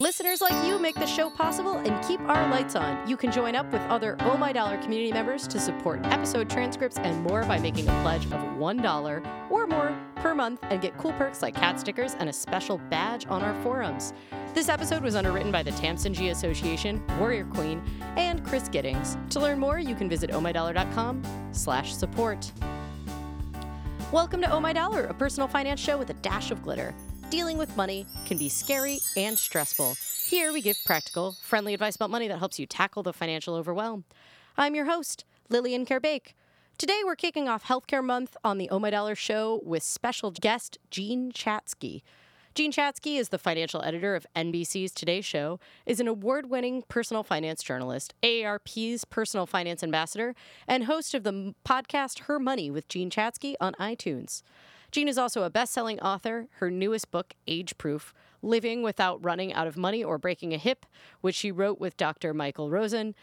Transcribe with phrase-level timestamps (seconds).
[0.00, 3.08] Listeners like you make the show possible and keep our lights on.
[3.08, 6.98] You can join up with other Oh My Dollar community members to support episode transcripts
[6.98, 11.12] and more by making a pledge of $1 or more per month and get cool
[11.12, 14.12] perks like cat stickers and a special badge on our forums.
[14.52, 17.80] This episode was underwritten by the Tamsin G Association, Warrior Queen,
[18.16, 19.16] and Chris Giddings.
[19.30, 21.22] To learn more, you can visit ohmydollar.com
[21.52, 22.50] slash support.
[24.10, 26.92] Welcome to Oh My Dollar, a personal finance show with a dash of glitter.
[27.34, 29.96] Dealing with money can be scary and stressful.
[30.28, 34.04] Here we give practical, friendly advice about money that helps you tackle the financial overwhelm.
[34.56, 36.34] I'm your host, Lillian Karabaic.
[36.78, 40.78] Today we're kicking off Healthcare Month on the Oh My Dollar show with special guest
[40.92, 42.02] Jean Chatzky.
[42.54, 47.64] Jean Chatzky is the financial editor of NBC's Today Show, is an award-winning personal finance
[47.64, 50.36] journalist, AARP's personal finance ambassador,
[50.68, 54.42] and host of the podcast Her Money with Jean Chatzky on iTunes.
[54.94, 56.46] Jean is also a best-selling author.
[56.58, 60.86] Her newest book, Age Proof: Living Without Running Out of Money or Breaking a Hip,
[61.20, 62.32] which she wrote with Dr.
[62.32, 63.14] Michael Roizen,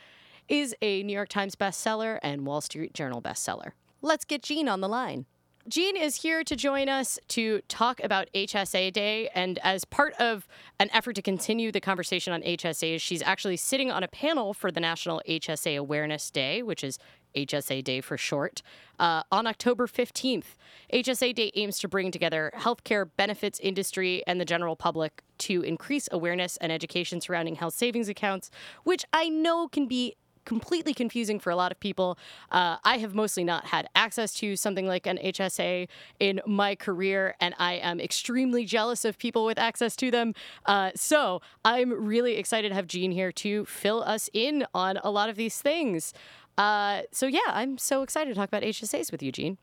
[0.50, 3.72] is a New York Times bestseller and Wall Street Journal bestseller.
[4.02, 5.28] Let's get Jean on the line.
[5.66, 9.30] Jean is here to join us to talk about HSA Day.
[9.34, 13.90] And as part of an effort to continue the conversation on HSAs, she's actually sitting
[13.92, 17.00] on a panel for the National HSA Awareness Day, which is
[17.36, 18.62] HSA Day for short,
[19.00, 20.56] uh, on October 15th.
[20.94, 26.08] HSA Day aims to bring together healthcare benefits industry and the general public to increase
[26.12, 28.52] awareness and education surrounding health savings accounts,
[28.84, 30.16] which I know can be
[30.46, 32.18] completely confusing for a lot of people.
[32.52, 35.88] Uh, I have mostly not had access to something like an HSA
[36.20, 40.34] in my career, and I am extremely jealous of people with access to them.
[40.66, 45.12] Uh, so I'm really excited to have Jean here to fill us in on a
[45.12, 46.14] lot of these things.
[46.58, 49.58] Uh, so yeah, I'm so excited to talk about HSAs with Jean.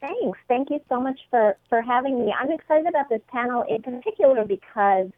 [0.00, 0.38] Thanks.
[0.48, 2.34] Thank you so much for, for having me.
[2.38, 5.08] I'm excited about this panel in particular because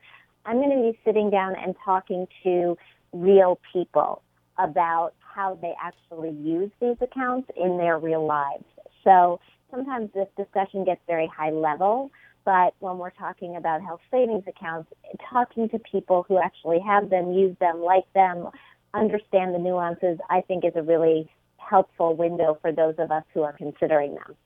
[0.44, 2.76] I'm going to be sitting down and talking to
[3.12, 4.22] real people
[4.58, 8.64] about how they actually use these accounts in their real lives.
[9.02, 9.40] So
[9.70, 12.10] sometimes this discussion gets very high level,
[12.44, 14.92] but when we're talking about health savings accounts,
[15.30, 18.48] talking to people who actually have them, use them, like them,
[18.94, 23.42] understand the nuances, I think is a really helpful window for those of us who
[23.42, 24.36] are considering them.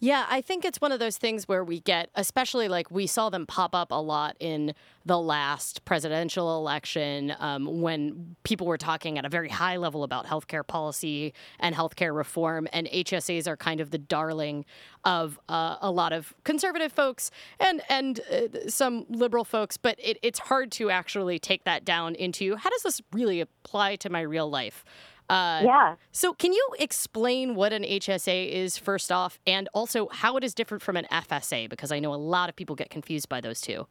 [0.00, 3.30] Yeah, I think it's one of those things where we get, especially like we saw
[3.30, 9.18] them pop up a lot in the last presidential election um, when people were talking
[9.18, 12.68] at a very high level about healthcare policy and healthcare reform.
[12.72, 14.64] And HSAs are kind of the darling
[15.04, 19.76] of uh, a lot of conservative folks and and uh, some liberal folks.
[19.76, 23.96] But it, it's hard to actually take that down into how does this really apply
[23.96, 24.84] to my real life?
[25.28, 25.94] Uh, yeah.
[26.10, 30.54] So, can you explain what an HSA is first off, and also how it is
[30.54, 31.68] different from an FSA?
[31.68, 33.86] Because I know a lot of people get confused by those two.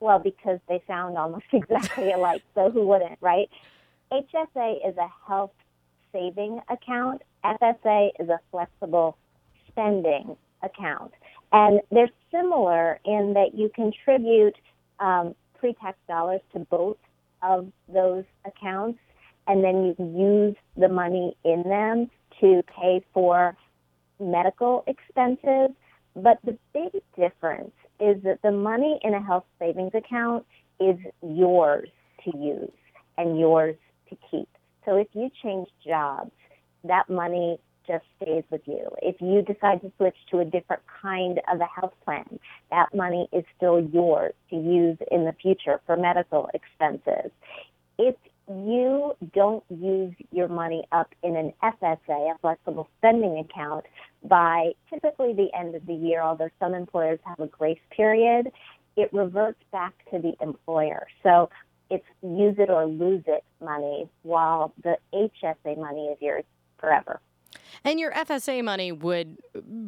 [0.00, 3.50] Well, because they sound almost exactly alike, so who wouldn't, right?
[4.10, 5.52] HSA is a health
[6.12, 7.22] saving account.
[7.44, 9.16] FSA is a flexible
[9.68, 11.12] spending account.
[11.52, 14.56] And they're similar in that you contribute
[14.98, 16.96] um, pre tax dollars to both
[17.42, 18.98] of those accounts
[19.46, 23.56] and then you use the money in them to pay for
[24.18, 25.70] medical expenses.
[26.14, 30.44] But the big difference is that the money in a health savings account
[30.80, 31.88] is yours
[32.24, 32.70] to use
[33.16, 33.76] and yours
[34.08, 34.48] to keep.
[34.84, 36.32] So if you change jobs,
[36.84, 38.88] that money just stays with you.
[39.02, 42.38] If you decide to switch to a different kind of a health plan,
[42.70, 47.30] that money is still yours to use in the future for medical expenses.
[47.98, 48.14] If
[48.50, 53.84] you don't use your money up in an FSA, a flexible spending account,
[54.24, 58.50] by typically the end of the year, although some employers have a grace period,
[58.96, 61.06] it reverts back to the employer.
[61.22, 61.48] So
[61.90, 66.44] it's use it or lose it money, while the HSA money is yours
[66.78, 67.20] forever.
[67.84, 69.38] And your FSA money would,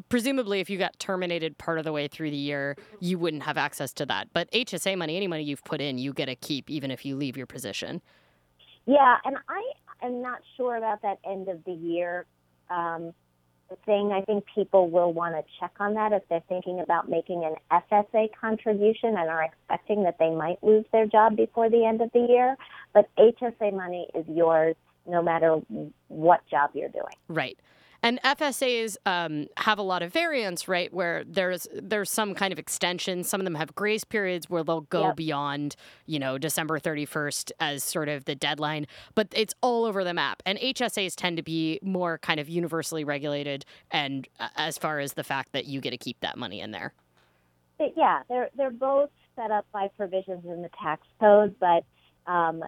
[0.08, 3.56] presumably, if you got terminated part of the way through the year, you wouldn't have
[3.56, 4.28] access to that.
[4.32, 7.16] But HSA money, any money you've put in, you get to keep even if you
[7.16, 8.00] leave your position.
[8.86, 12.26] Yeah, and I am not sure about that end of the year
[12.70, 13.12] um,
[13.86, 14.12] thing.
[14.12, 17.54] I think people will want to check on that if they're thinking about making an
[17.70, 22.10] FSA contribution and are expecting that they might lose their job before the end of
[22.12, 22.56] the year.
[22.92, 24.76] But HSA money is yours
[25.06, 25.60] no matter
[26.08, 27.14] what job you're doing.
[27.28, 27.58] Right.
[28.02, 30.92] And FSAs um, have a lot of variants, right?
[30.92, 33.22] Where there's there's some kind of extension.
[33.22, 35.16] Some of them have grace periods where they'll go yep.
[35.16, 35.76] beyond,
[36.06, 38.88] you know, December 31st as sort of the deadline.
[39.14, 40.42] But it's all over the map.
[40.44, 45.12] And HSAs tend to be more kind of universally regulated, and uh, as far as
[45.12, 46.94] the fact that you get to keep that money in there.
[47.96, 51.84] Yeah, they're they're both set up by provisions in the tax code, but
[52.26, 52.64] um,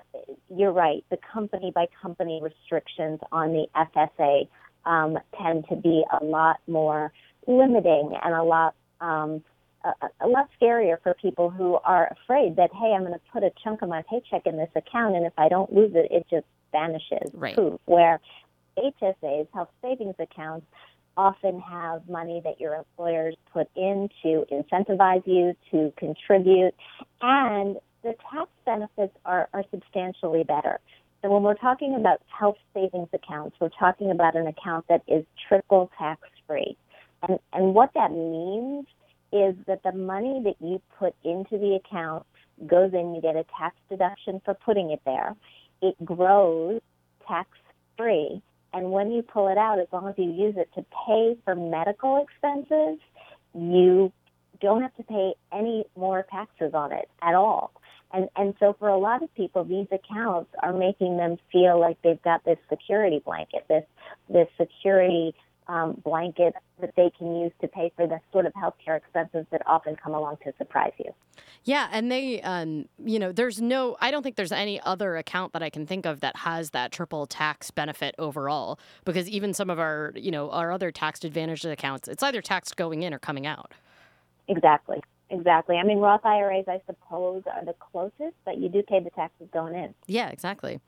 [0.49, 1.05] you're right.
[1.11, 4.49] The company by company restrictions on the FSA
[4.87, 7.13] um, tend to be a lot more
[7.47, 9.43] limiting and a lot um,
[9.85, 13.43] a, a lot scarier for people who are afraid that hey, I'm going to put
[13.43, 16.27] a chunk of my paycheck in this account, and if I don't lose it, it
[16.31, 17.31] just vanishes.
[17.33, 17.55] Right.
[17.55, 17.81] Poof.
[17.87, 18.21] Where
[18.79, 20.67] HSAs, health savings accounts,
[21.17, 26.75] often have money that your employers put in to incentivize you to contribute,
[27.21, 30.81] and the tax benefits are, are substantially better.
[31.25, 35.25] So when we're talking about health savings accounts, we're talking about an account that is
[35.49, 36.77] triple tax free.
[37.27, 38.85] And, and what that means
[39.33, 42.27] is that the money that you put into the account
[42.67, 45.35] goes in, you get a tax deduction for putting it there.
[45.81, 46.83] It grows
[47.27, 47.49] tax
[47.97, 48.43] free.
[48.75, 51.55] And when you pull it out, as long as you use it to pay for
[51.55, 52.99] medical expenses,
[53.55, 54.13] you
[54.61, 57.73] don't have to pay any more taxes on it at all.
[58.15, 62.01] And, and so for a lot of people, these accounts are making them feel like
[62.03, 63.85] they've got this security blanket, this,
[64.29, 65.35] this security
[65.67, 69.63] um, blanket that they can use to pay for the sort of healthcare expenses that
[69.67, 71.13] often come along to surprise you.
[71.65, 75.53] Yeah, and they, um, you know, there's no, I don't think there's any other account
[75.55, 78.79] that I can think of that has that triple tax benefit overall.
[79.05, 82.77] Because even some of our, you know, our other tax advantaged accounts, it's either taxed
[82.77, 83.73] going in or coming out.
[84.47, 85.03] Exactly.
[85.35, 85.77] Exactly.
[85.77, 89.49] I mean, Roth IRAs, I suppose, are the closest, but you do pay the taxes
[89.53, 89.95] going in.
[90.07, 90.81] Yeah, exactly.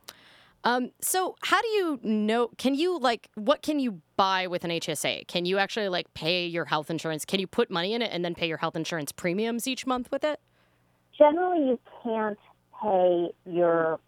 [0.64, 2.48] Um, so how do you know?
[2.58, 5.26] Can you like what can you buy with an HSA?
[5.28, 7.24] Can you actually like pay your health insurance?
[7.24, 10.08] Can you put money in it and then pay your health insurance premiums each month
[10.10, 10.40] with it?
[11.16, 12.38] Generally, you can't
[12.82, 14.00] pay your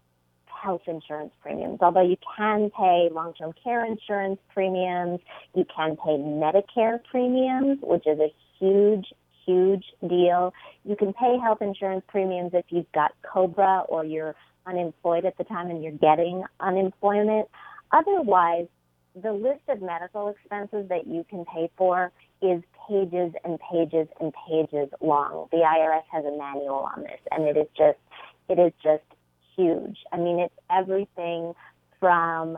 [0.45, 5.19] health insurance premiums, although you can pay long term care insurance premiums.
[5.55, 9.07] You can pay Medicare premiums, which is a huge
[9.45, 10.53] huge deal.
[10.83, 15.43] You can pay health insurance premiums if you've got COBRA or you're unemployed at the
[15.43, 17.47] time and you're getting unemployment.
[17.91, 18.67] Otherwise,
[19.15, 24.33] the list of medical expenses that you can pay for is pages and pages and
[24.47, 25.47] pages long.
[25.51, 27.97] The IRS has a manual on this and it is just
[28.47, 29.03] it is just
[29.55, 29.97] huge.
[30.11, 31.53] I mean, it's everything
[31.99, 32.57] from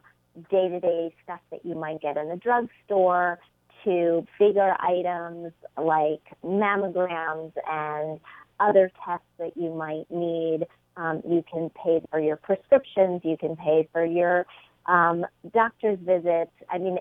[0.49, 3.39] day-to-day stuff that you might get in the drugstore
[3.83, 8.19] to bigger items like mammograms and
[8.59, 10.67] other tests that you might need.
[10.97, 13.21] Um, you can pay for your prescriptions.
[13.23, 14.45] You can pay for your
[14.85, 16.51] um, doctor's visits.
[16.69, 16.97] I mean,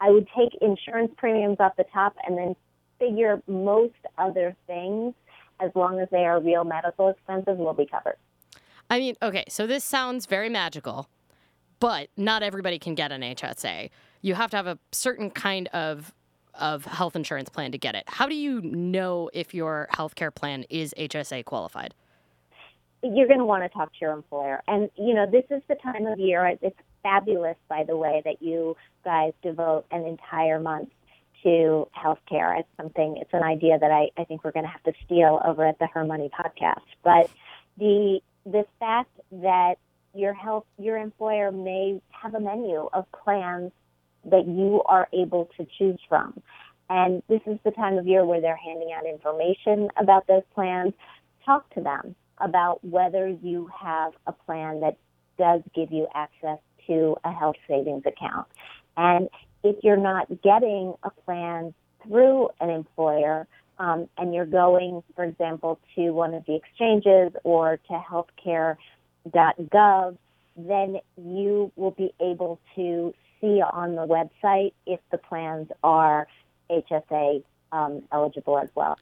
[0.00, 2.56] I would take insurance premiums off the top and then
[2.98, 5.14] figure most other things,
[5.60, 8.16] as long as they are real medical expenses, will be covered.
[8.90, 11.08] I mean, okay, so this sounds very magical,
[11.80, 13.90] but not everybody can get an HSA
[14.22, 16.12] you have to have a certain kind of
[16.54, 18.02] of health insurance plan to get it.
[18.08, 21.94] How do you know if your healthcare plan is HSA qualified?
[23.00, 24.60] You're going to want to talk to your employer.
[24.66, 26.56] And, you know, this is the time of year.
[26.60, 30.88] It's fabulous, by the way, that you guys devote an entire month
[31.44, 32.58] to healthcare.
[32.58, 35.40] It's something, it's an idea that I, I think we're going to have to steal
[35.44, 36.82] over at the Her Money podcast.
[37.04, 37.30] But
[37.78, 39.76] the, the fact that
[40.18, 43.72] your health, your employer may have a menu of plans
[44.24, 46.40] that you are able to choose from.
[46.90, 50.92] And this is the time of year where they're handing out information about those plans.
[51.44, 54.96] Talk to them about whether you have a plan that
[55.38, 58.46] does give you access to a health savings account.
[58.96, 59.28] And
[59.62, 63.46] if you're not getting a plan through an employer,
[63.78, 67.98] um, and you're going, for example, to one of the exchanges or to
[69.30, 70.16] healthcare.gov,
[70.56, 76.26] then you will be able to see on the website if the plans are
[76.70, 77.42] HSA
[77.72, 78.98] um, eligible as well.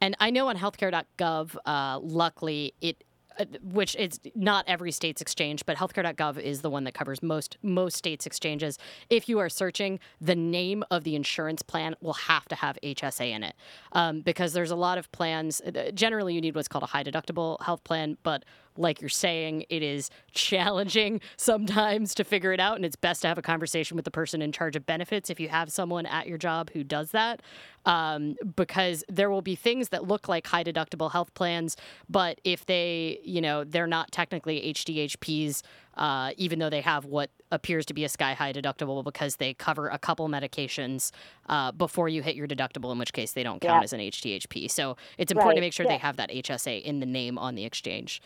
[0.00, 3.02] And I know on healthcare.gov, uh, luckily, it
[3.38, 7.56] uh, which is not every state's exchange, but healthcare.gov is the one that covers most
[7.62, 8.78] most states' exchanges.
[9.10, 13.30] If you are searching, the name of the insurance plan will have to have HSA
[13.30, 13.54] in it
[13.92, 15.60] um, because there's a lot of plans.
[15.60, 18.44] Uh, generally, you need what's called a high deductible health plan, but
[18.78, 22.76] like you're saying, it is challenging sometimes to figure it out.
[22.76, 25.40] And it's best to have a conversation with the person in charge of benefits if
[25.40, 27.42] you have someone at your job who does that.
[27.86, 31.74] Um, because there will be things that look like high deductible health plans,
[32.08, 35.62] but if they, you know, they're not technically HDHPs,
[35.96, 39.54] uh, even though they have what appears to be a sky high deductible because they
[39.54, 41.12] cover a couple medications
[41.48, 43.84] uh, before you hit your deductible, in which case they don't count Yeah.
[43.84, 44.70] as an HDHP.
[44.70, 45.92] So it's important to make sure yeah.
[45.92, 48.20] they have that HSA in the name on the exchange.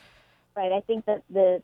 [0.57, 0.73] Right.
[0.73, 1.63] I think that the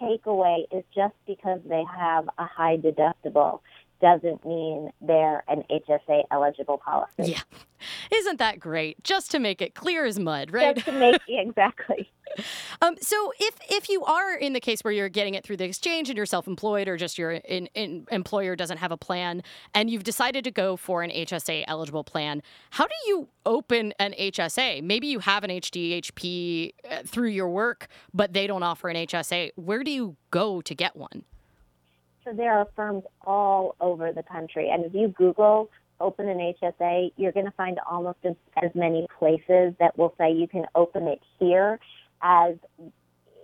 [0.00, 3.60] takeaway is just because they have a high deductible
[4.02, 7.32] doesn't mean they're an HSA eligible policy.
[7.32, 7.40] Yeah.
[8.12, 9.02] Isn't that great?
[9.04, 10.74] Just to make it clear as mud, right?
[10.74, 12.10] Just to make exactly.
[12.80, 15.66] Um, so if if you are in the case where you're getting it through the
[15.66, 19.42] exchange and you're self-employed or just your in, in employer doesn't have a plan
[19.74, 24.14] and you've decided to go for an HSA eligible plan, how do you open an
[24.18, 24.82] HSA?
[24.82, 29.50] Maybe you have an HDHP uh, through your work, but they don't offer an HSA.
[29.56, 31.24] Where do you go to get one?
[32.24, 37.12] So there are firms all over the country, and if you Google open an HSA,
[37.16, 41.06] you're going to find almost as, as many places that will say you can open
[41.06, 41.78] it here
[42.22, 42.56] as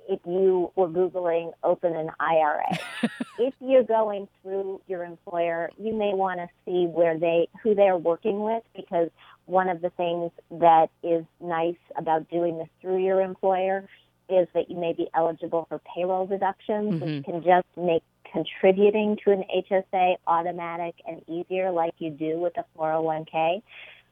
[0.08, 2.78] if you were Googling open an IRA.
[3.38, 7.96] if you're going through your employer, you may want to see where they, who they're
[7.96, 9.10] working with because
[9.44, 13.86] one of the things that is nice about doing this through your employer
[14.28, 17.30] is that you may be eligible for payroll deductions, which mm-hmm.
[17.30, 22.64] can just make contributing to an HSA automatic and easier like you do with a
[22.78, 23.62] 401k.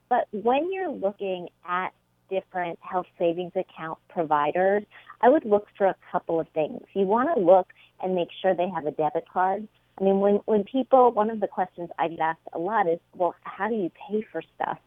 [0.09, 1.93] But when you're looking at
[2.31, 4.83] different health savings account providers,
[5.21, 6.83] I would look for a couple of things.
[6.95, 7.69] You want to look
[8.03, 9.67] and make sure they have a debit card.
[9.99, 12.99] I mean, when, when people, one of the questions I get asked a lot is,
[13.15, 14.79] well, how do you pay for stuff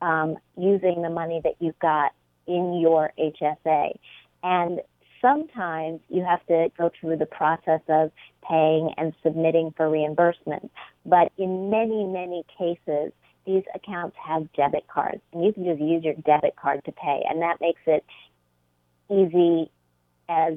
[0.00, 2.12] um, using the money that you've got
[2.46, 3.98] in your HSA?
[4.42, 4.80] And
[5.24, 8.10] sometimes you have to go through the process of
[8.46, 10.70] paying and submitting for reimbursement.
[11.06, 13.12] But in many, many cases,
[13.46, 17.22] these accounts have debit cards, and you can just use your debit card to pay,
[17.28, 18.04] and that makes it
[19.10, 19.70] easy
[20.28, 20.54] as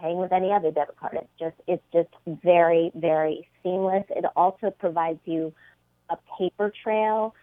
[0.00, 1.16] paying with any other debit card.
[1.16, 2.08] It's just it's just
[2.42, 4.04] very, very seamless.
[4.10, 5.54] It also provides you
[6.10, 7.34] a paper trail.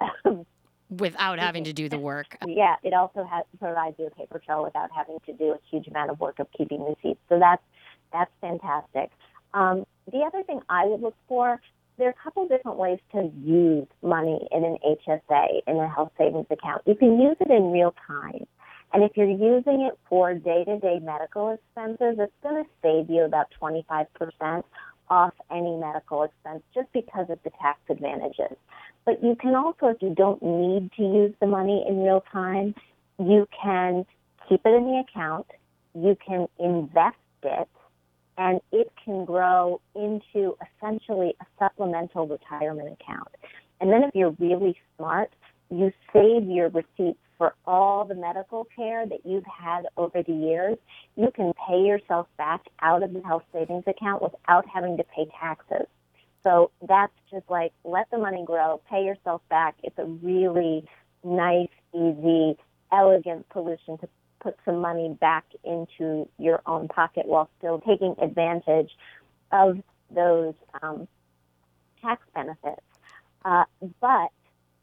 [0.90, 2.36] Without having to do the work.
[2.46, 5.86] yeah, it also has, provides you a paper trail without having to do a huge
[5.86, 7.20] amount of work of keeping receipts.
[7.28, 7.62] So that's
[8.12, 9.10] that's fantastic.
[9.52, 11.60] Um, the other thing I would look for
[11.98, 16.12] there are a couple different ways to use money in an HSA in a health
[16.16, 16.82] savings account.
[16.86, 18.46] You can use it in real time.
[18.92, 23.48] And if you're using it for day-to-day medical expenses, it's going to save you about
[23.60, 24.06] 25%
[25.10, 28.56] off any medical expense just because of the tax advantages.
[29.04, 32.74] But you can also, if you don't need to use the money in real time,
[33.18, 34.04] you can
[34.48, 35.46] keep it in the account,
[35.94, 37.68] you can invest it,
[38.36, 43.28] and it can grow into essentially a supplemental retirement account.
[43.80, 45.30] And then if you're really smart,
[45.70, 50.76] you save your receipts for all the medical care that you've had over the years.
[51.16, 55.28] You can pay yourself back out of the health savings account without having to pay
[55.40, 55.86] taxes.
[56.42, 59.76] So that's just like let the money grow, pay yourself back.
[59.82, 60.84] It's a really
[61.24, 62.56] nice, easy,
[62.92, 64.08] elegant solution to
[64.40, 68.90] put some money back into your own pocket while still taking advantage
[69.52, 69.78] of
[70.10, 71.08] those um,
[72.02, 72.82] tax benefits.
[73.44, 73.64] Uh,
[74.00, 74.30] but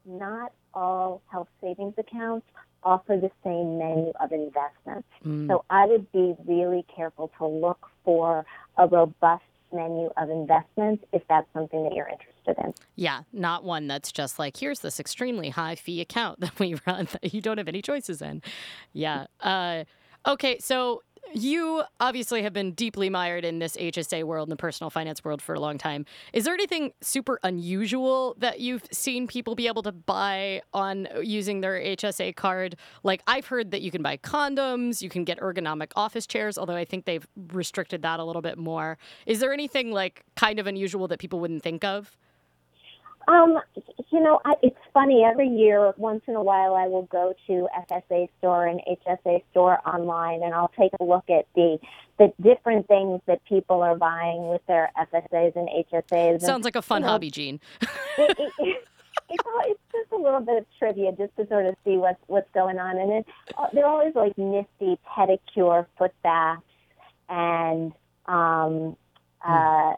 [0.04, 2.46] not all health savings accounts
[2.84, 5.08] offer the same menu of investments.
[5.24, 5.48] Mm.
[5.48, 9.42] So I would be really careful to look for a robust
[9.72, 12.72] menu of investments if that's something that you're interested in.
[12.94, 17.08] Yeah, not one that's just like, here's this extremely high fee account that we run
[17.12, 18.42] that you don't have any choices in.
[18.92, 19.26] Yeah.
[19.40, 19.84] Uh,
[20.26, 21.02] okay, so
[21.34, 25.42] you obviously have been deeply mired in this HSA world and the personal finance world
[25.42, 26.06] for a long time.
[26.32, 31.60] Is there anything super unusual that you've seen people be able to buy on using
[31.60, 32.76] their HSA card?
[33.02, 36.76] Like I've heard that you can buy condoms, you can get ergonomic office chairs, although
[36.76, 38.98] I think they've restricted that a little bit more.
[39.26, 42.16] Is there anything like kind of unusual that people wouldn't think of?
[43.28, 43.58] Um,
[44.10, 45.24] you know, I, it's funny.
[45.24, 49.80] Every year, once in a while, I will go to FSA store and HSA store
[49.86, 51.78] online, and I'll take a look at the
[52.18, 56.32] the different things that people are buying with their FSAs and HSAs.
[56.34, 57.60] And, Sounds like a fun you know, hobby, Jean.
[57.80, 58.84] it, it, it,
[59.28, 62.50] it's, it's just a little bit of trivia just to sort of see what's what's
[62.54, 63.26] going on, and it,
[63.58, 66.62] uh, they're always like nifty pedicure foot baths
[67.28, 67.92] and
[68.26, 68.96] um,
[69.44, 69.94] uh,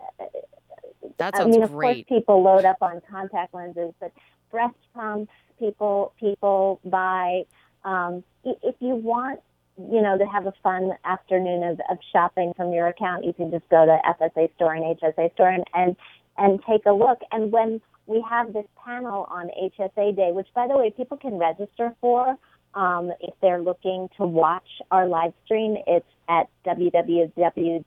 [1.17, 2.07] That I mean, of great.
[2.07, 4.13] course, people load up on contact lenses, but
[4.51, 7.45] breast pumps, people people buy.
[7.85, 9.41] Um, if you want
[9.79, 13.51] you know, to have a fun afternoon of, of shopping from your account, you can
[13.51, 15.97] just go to FSA Store and HSA Store and, and,
[16.37, 17.21] and take a look.
[17.31, 21.39] And when we have this panel on HSA Day, which, by the way, people can
[21.39, 22.37] register for
[22.75, 25.77] um, if they're looking to watch our live stream.
[25.87, 27.81] It's at www.hsaday.com.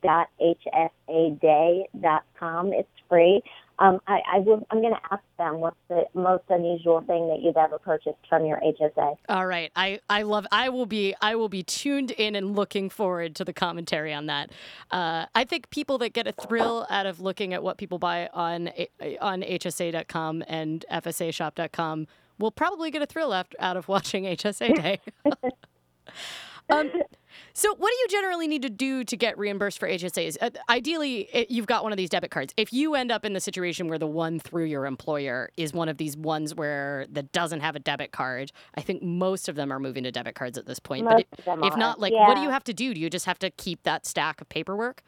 [2.73, 3.43] It's free.
[3.79, 7.39] Um, I, I will, I'm going to ask them what's the most unusual thing that
[7.41, 9.15] you've ever purchased from your HSA.
[9.27, 10.45] All right, I, I love.
[10.51, 14.27] I will be I will be tuned in and looking forward to the commentary on
[14.27, 14.51] that.
[14.91, 18.29] Uh, I think people that get a thrill out of looking at what people buy
[18.33, 18.69] on
[19.19, 24.99] on HSA.com and FSAShop.com will probably get a thrill after, out of watching HSA Day.
[26.69, 26.91] um,
[27.53, 30.37] so, what do you generally need to do to get reimbursed for HSAs?
[30.41, 32.53] Uh, ideally, it, you've got one of these debit cards.
[32.57, 35.89] If you end up in the situation where the one through your employer is one
[35.89, 39.71] of these ones where that doesn't have a debit card, I think most of them
[39.71, 41.05] are moving to debit cards at this point.
[41.05, 42.27] Most but if not, like, yeah.
[42.27, 42.93] what do you have to do?
[42.93, 45.03] Do you just have to keep that stack of paperwork?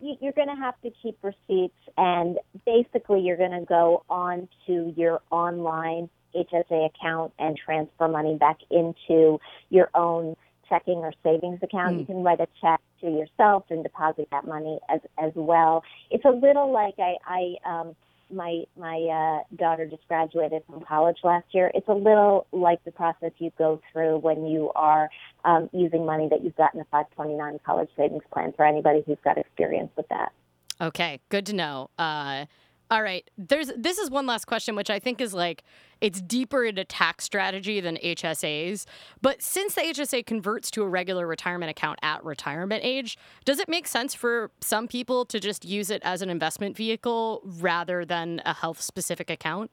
[0.00, 4.94] You're going to have to keep receipts, and basically, you're going to go on to
[4.96, 10.36] your online HSA account and transfer money back into your own
[10.70, 11.96] checking or savings account.
[11.96, 12.00] Mm.
[12.00, 15.84] You can write a check to yourself and deposit that money as as well.
[16.10, 17.96] It's a little like I, I um,
[18.32, 21.70] my my uh, daughter just graduated from college last year.
[21.74, 25.10] It's a little like the process you go through when you are
[25.44, 28.52] um, using money that you've got in a 529 college savings plan.
[28.56, 30.32] For anybody who's got experience with that.
[30.80, 31.90] Okay, good to know.
[31.98, 32.46] Uh,
[32.90, 35.62] all right, there's this is one last question, which I think is like
[36.00, 38.84] it's deeper into tax strategy than HSAs.
[39.22, 43.68] But since the HSA converts to a regular retirement account at retirement age, does it
[43.68, 48.42] make sense for some people to just use it as an investment vehicle rather than
[48.44, 49.70] a health specific account?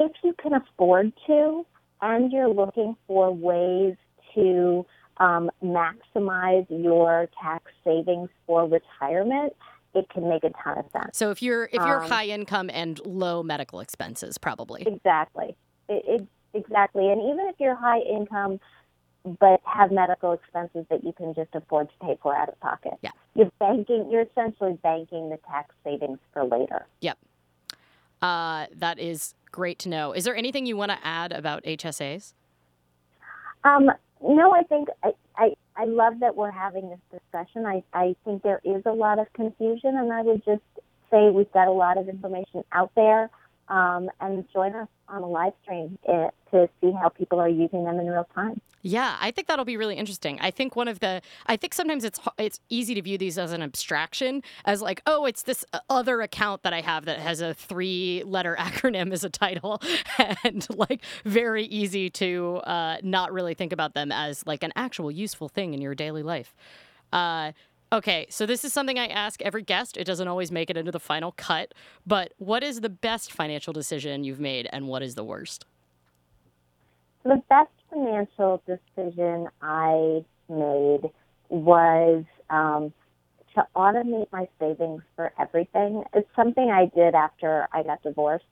[0.00, 1.64] If you can afford to,
[2.00, 3.94] and you're looking for ways
[4.34, 4.84] to
[5.18, 9.52] um, maximize your tax savings for retirement,
[9.94, 11.16] it can make a ton of sense.
[11.16, 14.82] So if you're if you're Um, high income and low medical expenses, probably.
[14.82, 15.56] Exactly.
[15.88, 17.10] It, it, exactly.
[17.10, 18.60] And even if you're high income
[19.38, 22.94] but have medical expenses that you can just afford to pay for out of pocket.
[23.02, 23.10] Yeah.
[23.34, 26.86] You're banking you're essentially banking the tax savings for later.
[27.00, 27.18] Yep.
[28.20, 30.12] Uh, that is great to know.
[30.12, 32.34] Is there anything you want to add about HSAs?
[33.64, 33.90] Um,
[34.22, 37.66] no, I think I, I, I love that we're having this discussion.
[37.66, 40.62] I, I think there is a lot of confusion, and I would just
[41.10, 43.30] say we've got a lot of information out there.
[43.68, 47.84] Um, and join us on a live stream uh, to see how people are using
[47.84, 48.60] them in real time.
[48.84, 50.38] Yeah, I think that'll be really interesting.
[50.40, 53.52] I think one of the I think sometimes it's it's easy to view these as
[53.52, 57.54] an abstraction as like, oh, it's this other account that I have that has a
[57.54, 59.80] three-letter acronym as a title
[60.44, 65.12] and like very easy to uh, not really think about them as like an actual
[65.12, 66.54] useful thing in your daily life.
[67.12, 67.52] Uh,
[67.92, 69.98] Okay, so this is something I ask every guest.
[69.98, 71.74] It doesn't always make it into the final cut,
[72.06, 75.66] but what is the best financial decision you've made and what is the worst?
[77.22, 81.10] The best financial decision I made
[81.50, 82.94] was um,
[83.54, 86.02] to automate my savings for everything.
[86.14, 88.46] It's something I did after I got divorced,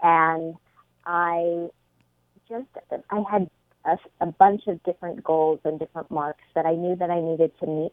[0.00, 0.54] and
[1.04, 1.70] I
[2.48, 2.68] just
[3.10, 3.50] I had
[3.84, 7.50] a, a bunch of different goals and different marks that I knew that I needed
[7.58, 7.92] to meet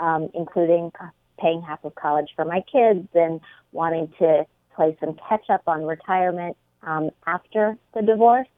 [0.00, 0.92] um, including
[1.38, 3.40] paying half of college for my kids and
[3.72, 8.48] wanting to play some catch up on retirement um, after the divorce.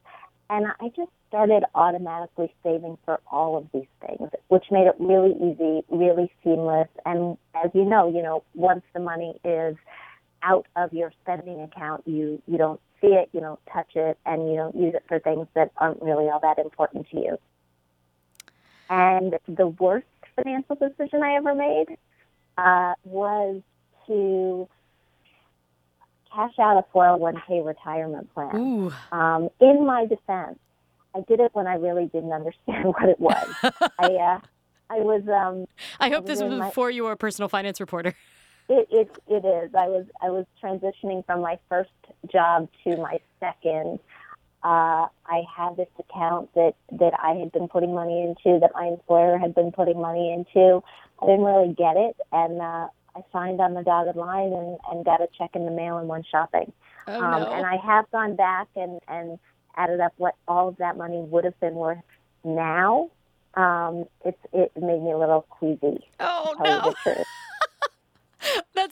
[0.49, 5.33] And I just started automatically saving for all of these things, which made it really
[5.35, 6.89] easy, really seamless.
[7.05, 9.75] And as you know, you know, once the money is
[10.43, 14.49] out of your spending account, you you don't see it, you don't touch it, and
[14.49, 17.37] you don't use it for things that aren't really all that important to you.
[18.89, 21.97] And the worst financial decision I ever made
[22.57, 23.61] uh, was
[24.07, 24.67] to
[26.33, 28.55] cash out a 401k retirement plan.
[28.55, 28.93] Ooh.
[29.11, 30.59] Um, in my defense,
[31.15, 33.47] I did it when I really didn't understand what it was.
[33.99, 34.39] I uh,
[34.89, 35.65] I was um,
[35.99, 38.15] I hope was this was my- before you were a personal finance reporter.
[38.69, 39.73] it, it it is.
[39.75, 41.91] I was I was transitioning from my first
[42.31, 43.99] job to my second.
[44.63, 48.87] Uh, I had this account that that I had been putting money into, that my
[48.87, 50.81] employer had been putting money into.
[51.21, 55.05] I didn't really get it, and uh, I signed on the dotted line and, and
[55.05, 56.71] got a check in the mail and went shopping.
[57.07, 57.51] Oh um, no.
[57.51, 59.37] And I have gone back and and
[59.75, 61.99] added up what all of that money would have been worth
[62.43, 63.09] now.
[63.55, 66.07] Um, it's it made me a little queasy.
[66.19, 67.23] oh to tell you no.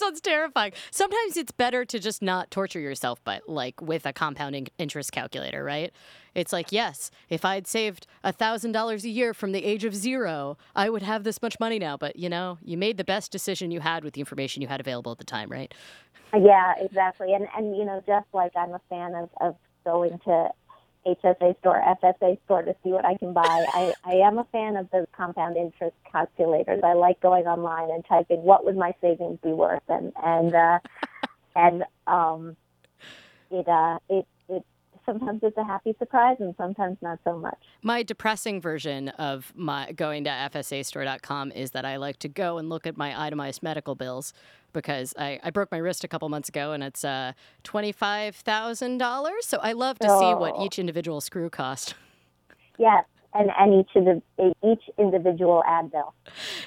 [0.02, 0.74] Sounds terrifying.
[0.90, 5.64] Sometimes it's better to just not torture yourself, but like with a compounding interest calculator,
[5.64, 5.92] right?
[6.34, 10.90] It's like, yes, if I'd saved $1,000 a year from the age of zero, I
[10.90, 11.98] would have this much money now.
[11.98, 14.80] But, you know, you made the best decision you had with the information you had
[14.80, 15.74] available at the time, right?
[16.34, 17.34] Yeah, exactly.
[17.34, 20.50] And, and you know, just like I'm a fan of, of going to
[21.06, 23.66] HSA store, FSA store to see what I can buy.
[23.74, 26.82] I, I am a fan of the compound interest calculators.
[26.84, 30.80] I like going online and typing what would my savings be worth, and and uh,
[31.56, 32.56] and um,
[33.50, 34.41] it uh, it it
[35.06, 37.58] sometimes it's a happy surprise and sometimes not so much.
[37.82, 42.70] My depressing version of my going to FSAstore.com is that I like to go and
[42.70, 44.34] look at my itemized medical bills
[44.74, 47.34] because I, I broke my wrist a couple months ago and it's uh,
[47.64, 49.30] $25,000.
[49.42, 50.66] So I love to see what Oh.
[50.66, 51.94] each individual screw cost.
[52.78, 53.04] Yes,
[53.34, 56.14] and and each of the each individual ad bill.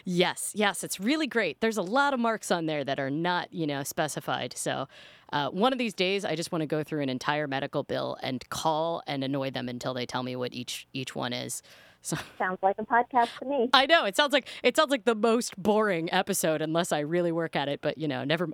[0.05, 1.61] Yes, yes, it's really great.
[1.61, 4.57] There's a lot of marks on there that are not, you know, specified.
[4.57, 4.89] So,
[5.33, 8.17] uh, one of these days, I just want to go through an entire medical bill
[8.23, 11.63] and call and annoy them until they tell me what each each one is.
[12.05, 13.71] So Sounds like a podcast to me.
[13.73, 17.33] I know it sounds like it sounds like the most boring episode unless I really
[17.33, 17.81] work at it.
[17.81, 18.49] But you know, never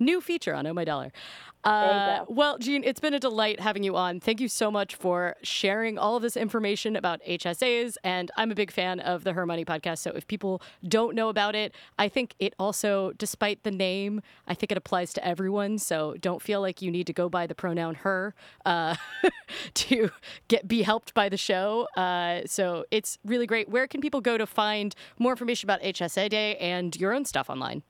[0.00, 1.12] new feature on Oh My Dollar.
[1.62, 4.18] Uh, well, Jean, it's been a delight having you on.
[4.18, 7.96] Thank you so much for sharing all of this information about HSAs.
[8.02, 9.98] And I'm a big fan of the Her Money podcast.
[9.98, 14.54] So if people don't know about it, I think it also, despite the name, I
[14.54, 15.78] think it applies to everyone.
[15.78, 18.96] So don't feel like you need to go by the pronoun her uh,
[19.74, 20.10] to
[20.48, 21.88] get be helped by the show.
[21.96, 23.68] Uh, so it's really great.
[23.68, 27.50] Where can people go to find more information about HSA Day and your own stuff
[27.50, 27.82] online?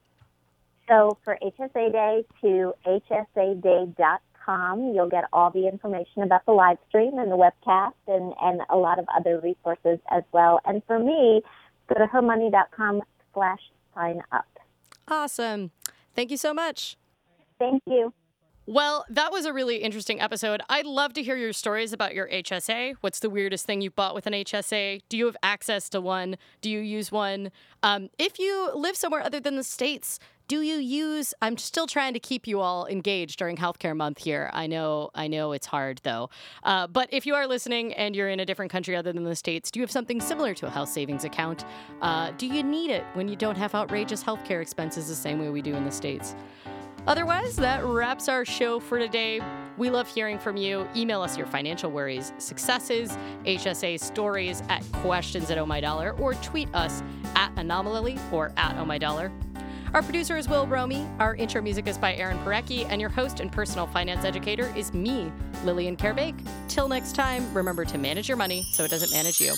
[0.90, 7.16] So for HSA Day to hsaday.com, you'll get all the information about the live stream
[7.16, 10.58] and the webcast and, and a lot of other resources as well.
[10.64, 11.42] And for me,
[11.88, 13.60] go to hermoney.com slash
[13.94, 14.48] sign up.
[15.06, 15.70] Awesome.
[16.16, 16.96] Thank you so much.
[17.60, 18.12] Thank you.
[18.66, 20.60] Well, that was a really interesting episode.
[20.68, 22.94] I'd love to hear your stories about your HSA.
[23.00, 25.00] What's the weirdest thing you bought with an HSA?
[25.08, 26.36] Do you have access to one?
[26.60, 27.50] Do you use one?
[27.82, 32.12] Um, if you live somewhere other than the States, do you use I'm still trying
[32.14, 34.50] to keep you all engaged during healthcare month here.
[34.52, 36.28] I know I know it's hard though.
[36.64, 39.36] Uh, but if you are listening and you're in a different country other than the
[39.36, 41.64] States, do you have something similar to a health savings account?
[42.02, 45.50] Uh, do you need it when you don't have outrageous healthcare expenses the same way
[45.50, 46.34] we do in the States?
[47.06, 49.40] Otherwise, that wraps our show for today.
[49.78, 50.84] We love hearing from you.
[50.96, 56.34] Email us your financial worries, successes, HSA stories at questions at Oh My Dollar, or
[56.34, 57.04] tweet us
[57.36, 59.30] at anomalily or at Oh My Dollar.
[59.92, 61.04] Our producer is Will Romy.
[61.18, 64.94] Our intro music is by Aaron Parecki, and your host and personal finance educator is
[64.94, 65.32] me,
[65.64, 66.36] Lillian Karabaic.
[66.68, 69.48] Till next time, remember to manage your money so it doesn't manage you.